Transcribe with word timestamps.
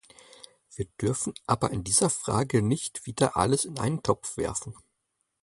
Wir 0.75 0.85
dürfen 0.99 1.35
aber 1.45 1.69
in 1.69 1.83
dieser 1.83 2.09
Frage 2.09 2.63
nicht 2.63 3.05
wieder 3.05 3.37
alles 3.37 3.65
in 3.65 3.77
einen 3.77 4.01
Topf 4.01 4.35
werfen. 4.35 4.73